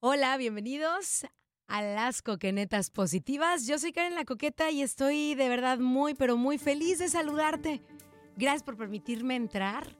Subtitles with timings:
[0.00, 1.24] Hola, bienvenidos
[1.66, 3.66] a las coquenetas positivas.
[3.66, 7.80] Yo soy Karen la Coqueta y estoy de verdad muy, pero muy feliz de saludarte.
[8.36, 9.96] Gracias por permitirme entrar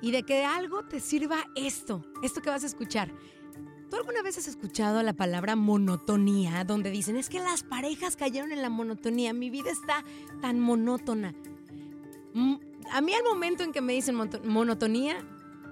[0.00, 3.12] y de que algo te sirva esto, esto que vas a escuchar.
[3.90, 8.52] ¿Tú alguna vez has escuchado la palabra monotonía, donde dicen, es que las parejas cayeron
[8.52, 10.04] en la monotonía, mi vida está
[10.40, 11.34] tan monótona?
[12.92, 15.16] A mí al momento en que me dicen monotonía,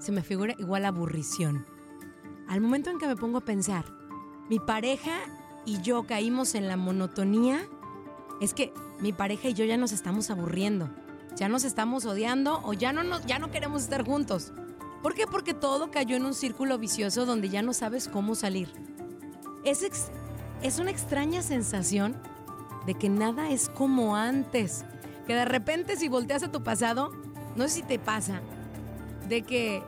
[0.01, 1.65] se me figura igual aburrición.
[2.49, 3.85] Al momento en que me pongo a pensar,
[4.49, 5.13] mi pareja
[5.65, 7.61] y yo caímos en la monotonía,
[8.41, 10.91] es que mi pareja y yo ya nos estamos aburriendo,
[11.37, 14.53] ya nos estamos odiando o ya no, ya no queremos estar juntos.
[15.03, 15.27] ¿Por qué?
[15.27, 18.69] Porque todo cayó en un círculo vicioso donde ya no sabes cómo salir.
[19.65, 19.87] Es,
[20.63, 22.17] es una extraña sensación
[22.87, 24.85] de que nada es como antes.
[25.27, 27.13] Que de repente si volteas a tu pasado,
[27.57, 28.43] no sé si te pasa,
[29.31, 29.83] de que,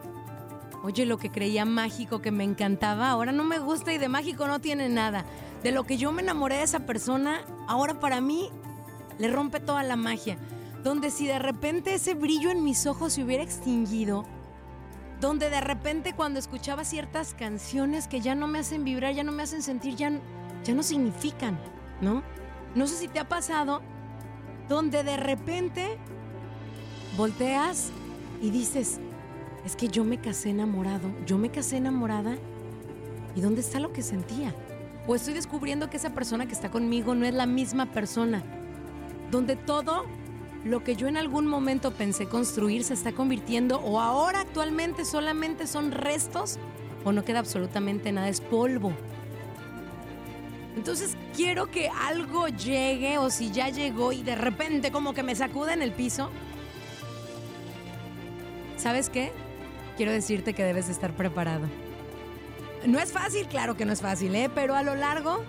[0.84, 4.47] oye, lo que creía mágico, que me encantaba, ahora no me gusta y de mágico
[4.47, 5.26] no tiene nada.
[5.62, 8.50] De lo que yo me enamoré de esa persona, ahora para mí
[9.19, 10.38] le rompe toda la magia.
[10.84, 14.25] Donde si de repente ese brillo en mis ojos se hubiera extinguido,
[15.20, 19.32] donde de repente cuando escuchaba ciertas canciones que ya no me hacen vibrar, ya no
[19.32, 20.12] me hacen sentir, ya,
[20.64, 21.58] ya no significan,
[22.00, 22.22] ¿no?
[22.76, 23.82] No sé si te ha pasado,
[24.69, 25.98] donde de repente
[27.16, 27.91] volteas
[28.41, 28.98] y dices,
[29.65, 32.37] es que yo me casé enamorado, yo me casé enamorada,
[33.34, 34.55] ¿y dónde está lo que sentía?
[35.06, 38.43] O estoy descubriendo que esa persona que está conmigo no es la misma persona,
[39.31, 40.05] donde todo
[40.65, 45.67] lo que yo en algún momento pensé construir se está convirtiendo o ahora actualmente solamente
[45.67, 46.59] son restos
[47.05, 48.93] o no queda absolutamente nada, es polvo.
[50.77, 55.34] Entonces quiero que algo llegue o si ya llegó y de repente como que me
[55.34, 56.31] sacuda en el piso.
[58.77, 59.33] ¿Sabes qué?
[60.02, 61.68] Quiero decirte que debes de estar preparado.
[62.88, 64.50] No es fácil, claro que no es fácil, ¿eh?
[64.52, 65.44] Pero a lo largo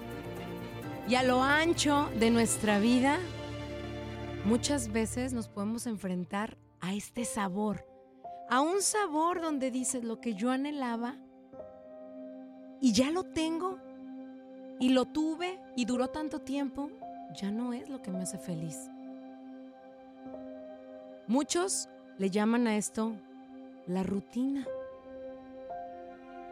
[1.07, 3.17] y a lo ancho de nuestra vida,
[4.45, 7.83] muchas veces nos podemos enfrentar a este sabor.
[8.47, 11.15] A un sabor donde dices lo que yo anhelaba
[12.79, 13.79] y ya lo tengo
[14.79, 16.91] y lo tuve y duró tanto tiempo,
[17.41, 18.77] ya no es lo que me hace feliz.
[21.25, 21.89] Muchos
[22.19, 23.17] le llaman a esto
[23.88, 24.68] la rutina.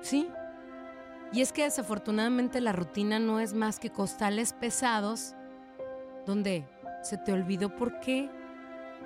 [0.01, 0.30] Sí.
[1.33, 5.36] Y es que desafortunadamente la rutina no es más que costales pesados
[6.25, 6.68] donde
[7.04, 8.30] se te olvidó por qué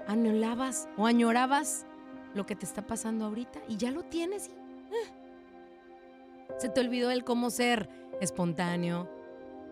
[0.08, 1.86] anhelabas o añorabas
[2.34, 5.12] lo que te está pasando ahorita y ya lo tienes eh.
[6.58, 7.90] se te olvidó el cómo ser
[8.22, 9.10] espontáneo,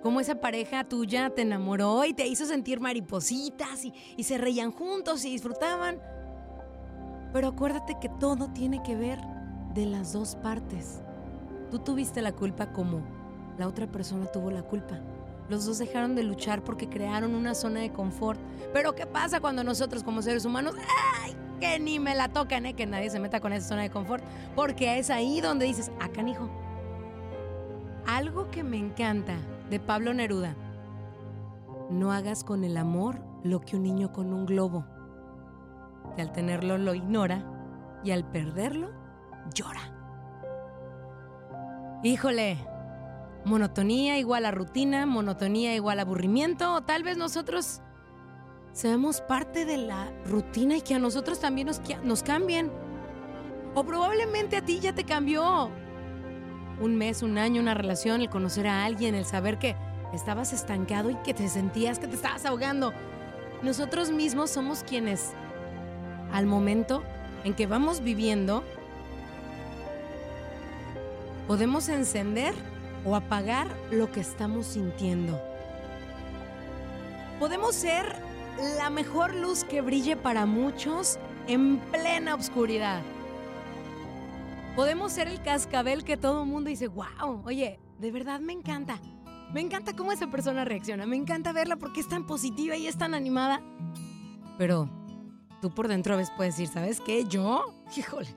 [0.02, 5.26] cómo esa pareja tuya te enamoró y te hizo sentir maripositas y se reían juntos
[5.26, 6.02] y disfrutaban.
[7.34, 9.20] Pero acuérdate que todo tiene que ver
[9.74, 11.02] de las dos partes.
[11.72, 13.02] Tú tuviste la culpa como
[13.58, 15.00] la otra persona tuvo la culpa.
[15.50, 18.40] Los dos dejaron de luchar porque crearon una zona de confort.
[18.72, 20.76] Pero ¿qué pasa cuando nosotros como seres humanos,
[21.24, 21.36] ¡ay!
[21.60, 22.74] Que ni me la tocan, ¿eh?
[22.74, 24.24] Que nadie se meta con esa zona de confort.
[24.56, 26.50] Porque es ahí donde dices, ah, canijo.
[28.08, 29.36] Algo que me encanta
[29.70, 30.56] de Pablo Neruda.
[31.90, 34.86] No hagas con el amor lo que un niño con un globo.
[36.16, 37.44] Que al tenerlo lo ignora
[38.04, 38.92] y al perderlo
[39.54, 39.82] llora.
[42.04, 42.58] Híjole,
[43.46, 47.82] monotonía igual a rutina, monotonía igual a aburrimiento, o tal vez nosotros
[48.74, 52.72] seamos parte de la rutina y que a nosotros también nos, nos cambien.
[53.76, 55.72] O probablemente a ti ya te cambió
[56.80, 59.76] un mes, un año, una relación, el conocer a alguien, el saber que
[60.14, 62.94] estabas estancado y que te sentías que te estabas ahogando.
[63.62, 65.34] Nosotros mismos somos quienes,
[66.34, 67.04] al momento
[67.46, 68.64] en que vamos viviendo,
[71.48, 72.54] podemos encender
[73.06, 75.40] o apagar lo que estamos sintiendo.
[77.40, 78.16] Podemos ser
[78.78, 83.02] la mejor luz que brille para muchos en plena oscuridad.
[84.76, 89.00] Podemos ser el cascabel que todo el mundo dice, wow, oye, de verdad me encanta.
[89.54, 91.06] Me encanta cómo esa persona reacciona.
[91.06, 93.62] Me encanta verla porque es tan positiva y es tan animada.
[94.58, 94.90] Pero
[95.64, 97.24] tú por dentro a veces puedes decir, ¿sabes qué?
[97.24, 98.36] Yo, híjole,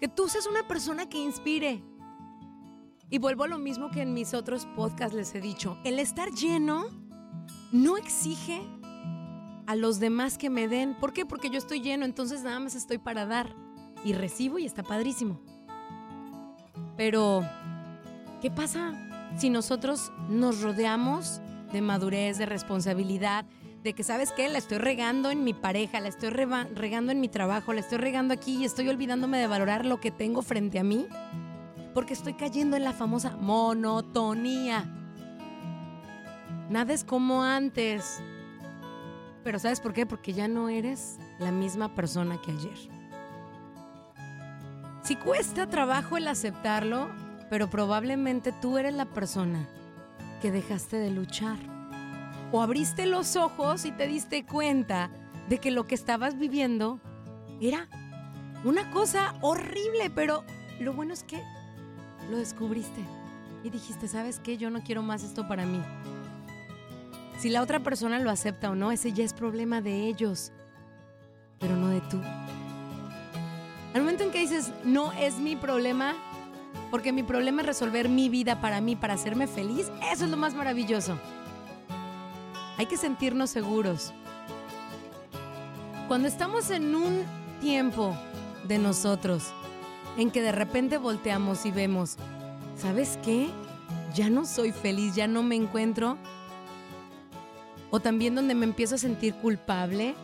[0.00, 1.82] que tú seas una persona que inspire.
[3.10, 5.76] Y vuelvo a lo mismo que en mis otros podcasts les he dicho.
[5.84, 6.86] El estar lleno
[7.70, 8.62] no exige
[9.66, 10.94] a los demás que me den.
[10.94, 11.26] ¿Por qué?
[11.26, 13.54] Porque yo estoy lleno, entonces nada más estoy para dar.
[14.02, 15.38] Y recibo y está padrísimo.
[16.96, 17.46] Pero,
[18.40, 18.94] ¿qué pasa
[19.36, 23.44] si nosotros nos rodeamos de madurez, de responsabilidad,
[23.82, 24.48] de que, ¿sabes qué?
[24.48, 28.32] La estoy regando en mi pareja, la estoy regando en mi trabajo, la estoy regando
[28.32, 31.06] aquí y estoy olvidándome de valorar lo que tengo frente a mí?
[31.92, 34.84] Porque estoy cayendo en la famosa monotonía.
[36.70, 38.22] Nada es como antes.
[39.42, 40.06] Pero ¿sabes por qué?
[40.06, 42.78] Porque ya no eres la misma persona que ayer.
[45.02, 47.10] Si cuesta trabajo el aceptarlo,
[47.50, 49.68] pero probablemente tú eres la persona
[50.40, 51.71] que dejaste de luchar.
[52.52, 55.10] O abriste los ojos y te diste cuenta
[55.48, 57.00] de que lo que estabas viviendo
[57.60, 57.88] era
[58.64, 60.44] una cosa horrible, pero
[60.78, 61.42] lo bueno es que
[62.30, 63.00] lo descubriste
[63.64, 64.58] y dijiste, ¿sabes qué?
[64.58, 65.80] Yo no quiero más esto para mí.
[67.38, 70.52] Si la otra persona lo acepta o no, ese ya es problema de ellos,
[71.58, 72.20] pero no de tú.
[73.94, 76.14] Al momento en que dices, no es mi problema,
[76.90, 80.36] porque mi problema es resolver mi vida para mí, para hacerme feliz, eso es lo
[80.36, 81.18] más maravilloso.
[82.78, 84.12] Hay que sentirnos seguros.
[86.08, 87.24] Cuando estamos en un
[87.60, 88.16] tiempo
[88.66, 89.52] de nosotros,
[90.16, 92.16] en que de repente volteamos y vemos,
[92.76, 93.48] ¿sabes qué?
[94.14, 96.18] Ya no soy feliz, ya no me encuentro.
[97.90, 100.14] O también donde me empiezo a sentir culpable,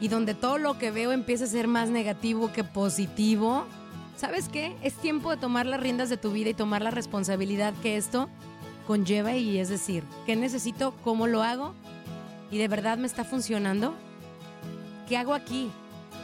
[0.00, 3.64] y donde todo lo que veo empieza a ser más negativo que positivo,
[4.16, 4.76] ¿sabes qué?
[4.82, 8.28] Es tiempo de tomar las riendas de tu vida y tomar la responsabilidad que esto
[8.86, 10.94] conlleva y es decir, ¿qué necesito?
[11.04, 11.74] ¿Cómo lo hago?
[12.50, 13.94] ¿Y de verdad me está funcionando?
[15.08, 15.70] ¿Qué hago aquí?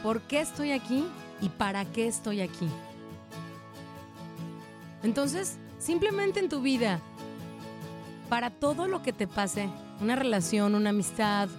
[0.01, 1.05] ¿Por qué estoy aquí?
[1.41, 2.67] ¿Y para qué estoy aquí?
[5.03, 6.99] Entonces, simplemente en tu vida,
[8.29, 9.69] para todo lo que te pase,
[10.01, 11.49] una relación, una amistad,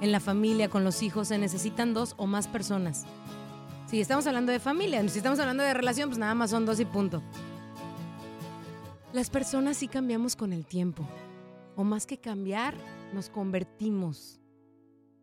[0.00, 3.04] en la familia, con los hijos, se necesitan dos o más personas.
[3.86, 6.80] Si estamos hablando de familia, si estamos hablando de relación, pues nada más son dos
[6.80, 7.22] y punto.
[9.12, 11.04] Las personas sí cambiamos con el tiempo.
[11.74, 12.76] O más que cambiar,
[13.12, 14.40] nos convertimos,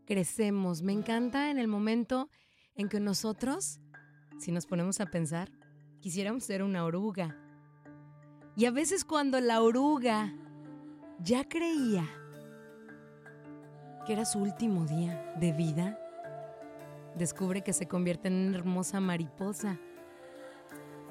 [0.06, 0.82] crecemos.
[0.82, 2.30] Me encanta en el momento
[2.76, 3.80] en que nosotros,
[4.40, 5.50] si nos ponemos a pensar,
[6.02, 7.38] quisiéramos ser una oruga.
[8.58, 10.34] Y a veces cuando la oruga
[11.20, 12.06] ya creía
[14.06, 15.98] que era su último día de vida,
[17.16, 19.80] descubre que se convierte en una hermosa mariposa.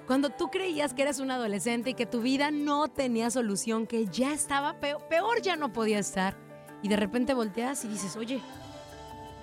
[0.06, 4.06] Cuando tú creías que eras un adolescente y que tu vida no tenía solución, que
[4.06, 6.36] ya estaba peor, peor ya no podía estar,
[6.82, 8.40] y de repente volteas y dices, oye,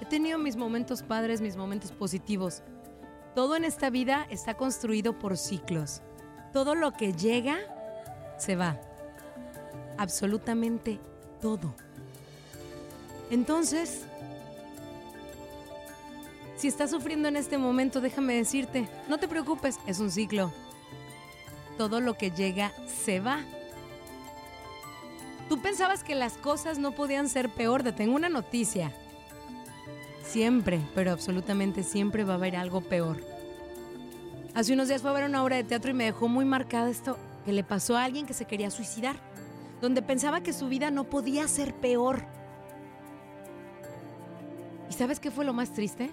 [0.02, 2.64] he tenido mis momentos padres, mis momentos positivos.
[3.36, 6.02] Todo en esta vida está construido por ciclos.
[6.54, 7.58] Todo lo que llega,
[8.38, 8.80] se va.
[9.98, 11.00] Absolutamente
[11.42, 11.74] todo.
[13.32, 14.06] Entonces,
[16.64, 20.54] si estás sufriendo en este momento, déjame decirte, no te preocupes, es un ciclo.
[21.78, 23.42] Todo lo que llega se va.
[25.50, 28.94] Tú pensabas que las cosas no podían ser peor, te tengo una noticia.
[30.24, 33.20] Siempre, pero absolutamente siempre va a haber algo peor.
[34.56, 36.90] Hace unos días fue a ver una obra de teatro y me dejó muy marcada
[36.90, 39.18] esto que le pasó a alguien que se quería suicidar,
[39.82, 42.24] donde pensaba que su vida no podía ser peor.
[44.90, 46.10] ¿Y sabes qué fue lo más triste?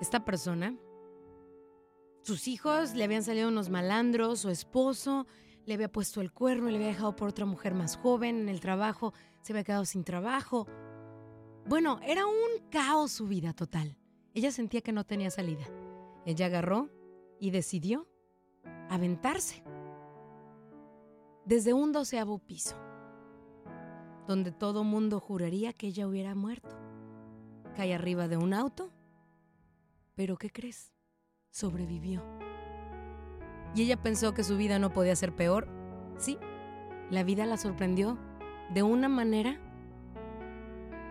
[0.00, 0.76] Esta persona,
[2.22, 5.26] sus hijos le habían salido unos malandros, su esposo
[5.66, 8.60] le había puesto el cuerno le había dejado por otra mujer más joven en el
[8.60, 9.12] trabajo,
[9.42, 10.66] se había quedado sin trabajo.
[11.66, 13.98] Bueno, era un caos su vida total.
[14.32, 15.66] Ella sentía que no tenía salida.
[16.24, 16.90] Ella agarró
[17.40, 18.06] y decidió
[18.88, 19.64] aventarse
[21.44, 22.76] desde un doceavo piso,
[24.26, 26.76] donde todo mundo juraría que ella hubiera muerto.
[27.74, 28.92] Cae arriba de un auto,
[30.16, 30.92] pero ¿qué crees?
[31.50, 32.24] Sobrevivió.
[33.74, 35.68] Y ella pensó que su vida no podía ser peor.
[36.18, 36.38] Sí,
[37.10, 38.18] la vida la sorprendió
[38.72, 39.60] de una manera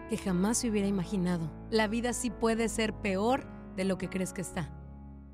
[0.09, 1.51] que jamás se hubiera imaginado.
[1.69, 3.45] La vida sí puede ser peor
[3.75, 4.71] de lo que crees que está.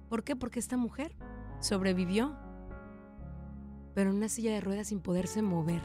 [0.09, 0.35] ¿Por qué?
[0.35, 1.15] Porque esta mujer
[1.61, 2.35] sobrevivió,
[3.93, 5.81] pero en una silla de ruedas sin poderse mover,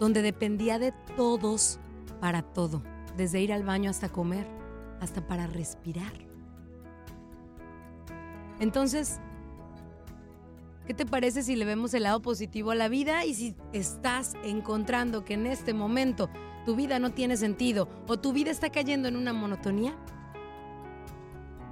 [0.00, 1.78] donde dependía de todos
[2.20, 2.82] para todo,
[3.16, 4.59] desde ir al baño hasta comer,
[5.00, 6.12] hasta para respirar.
[8.58, 9.20] Entonces,
[10.86, 14.34] ¿qué te parece si le vemos el lado positivo a la vida y si estás
[14.44, 16.28] encontrando que en este momento
[16.66, 19.96] tu vida no tiene sentido o tu vida está cayendo en una monotonía?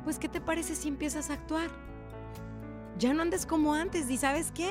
[0.05, 1.69] Pues ¿qué te parece si empiezas a actuar?
[2.99, 4.71] Ya no andes como antes y sabes qué?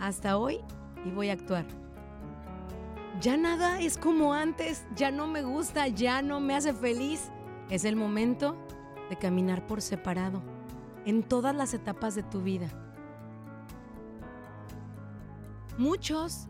[0.00, 0.58] Hasta hoy
[1.04, 1.64] y voy a actuar.
[3.20, 7.30] Ya nada es como antes, ya no me gusta, ya no me hace feliz.
[7.72, 8.54] Es el momento
[9.08, 10.42] de caminar por separado
[11.06, 12.68] en todas las etapas de tu vida.
[15.78, 16.48] Muchos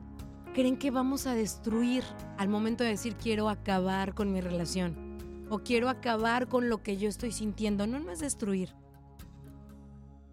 [0.53, 2.03] creen que vamos a destruir
[2.39, 6.97] al momento de decir quiero acabar con mi relación o quiero acabar con lo que
[6.97, 7.87] yo estoy sintiendo.
[7.87, 8.75] No, no es destruir.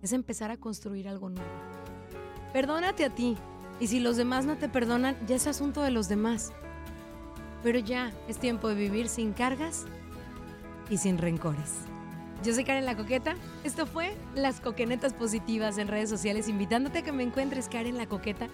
[0.01, 1.51] Es empezar a construir algo nuevo.
[2.51, 3.37] Perdónate a ti.
[3.79, 6.51] Y si los demás no te perdonan, ya es asunto de los demás.
[7.61, 9.85] Pero ya es tiempo de vivir sin cargas
[10.89, 11.75] y sin rencores.
[12.43, 13.35] Yo soy Karen La Coqueta.
[13.63, 18.07] Esto fue Las Coquenetas Positivas en redes sociales, invitándote a que me encuentres Karen La
[18.07, 18.47] Coqueta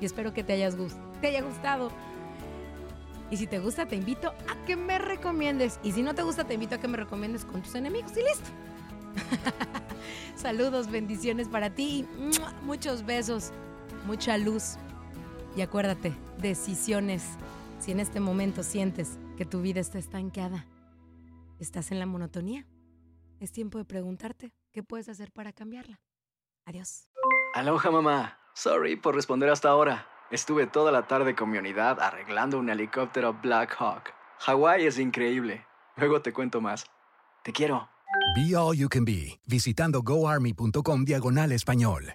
[0.00, 1.90] y espero que te, haya gustado.
[3.30, 5.80] Y si te gusta, te invito a que me recomiendes.
[5.82, 8.20] Y si no te gusta, te invito a que me recomiendes con tus enemigos y
[8.20, 8.50] listo.
[10.36, 12.06] Saludos, bendiciones para ti.
[12.64, 13.50] Muchos besos,
[14.06, 14.76] mucha luz.
[15.56, 17.22] Y acuérdate, decisiones.
[17.78, 20.66] Si en este momento sientes que tu vida está estancada,
[21.62, 22.66] estás en la monotonía,
[23.40, 26.00] es tiempo de preguntarte qué puedes hacer para cambiarla.
[26.64, 27.08] Adiós.
[27.54, 28.38] Aloha mamá.
[28.54, 30.06] Sorry por responder hasta ahora.
[30.30, 34.12] Estuve toda la tarde con mi unidad arreglando un helicóptero Black Hawk.
[34.40, 35.66] Hawái es increíble.
[35.96, 36.86] Luego te cuento más.
[37.42, 37.88] Te quiero.
[38.34, 42.14] Be All You Can Be, visitando goarmy.com diagonal español.